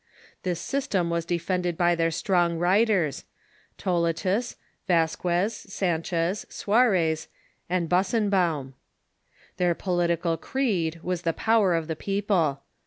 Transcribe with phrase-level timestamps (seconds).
[0.41, 3.23] This system was defended by their strong writers:
[3.77, 4.55] Toletus,
[4.87, 7.27] Vas quez, Sanchez, Suarez,
[7.69, 8.73] and Busenbaum.
[9.57, 12.63] Their political creed was the power of the people.